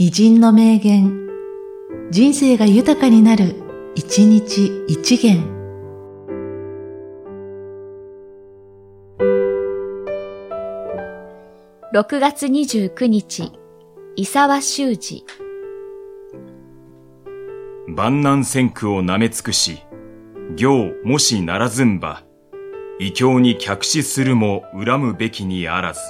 [0.00, 1.28] 偉人の名言、
[2.12, 3.56] 人生が豊かになる、
[3.96, 5.42] 一日一元。
[11.92, 13.50] 6月29日、
[14.14, 15.24] 伊沢修司。
[17.88, 19.82] 万難千苦をなめ尽くし、
[20.54, 22.22] 行もしならずんば、
[23.00, 26.00] 異教に客視するも恨むべきにあらず。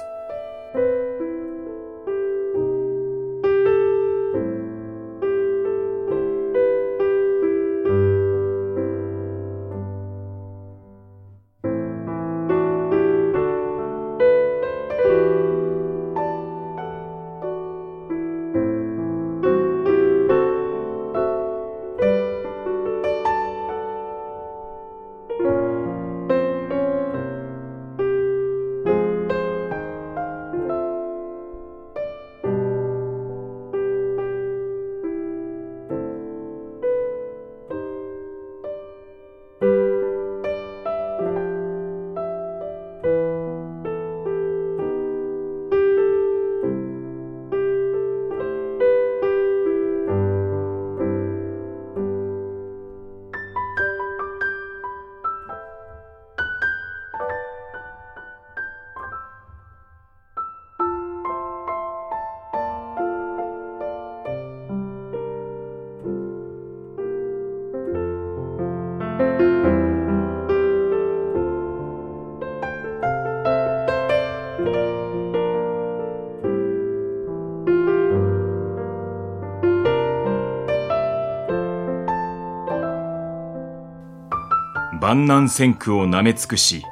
[85.09, 86.85] 万難千苦をなめ尽くし、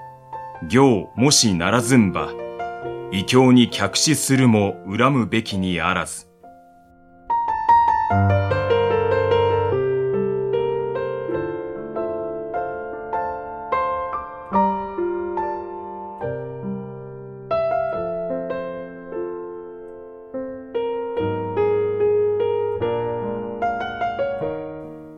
[0.68, 2.34] 行もしならずんば、
[3.12, 6.26] 異教に客視するも恨むべきにあらず。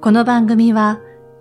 [0.01, 0.99] この番組は、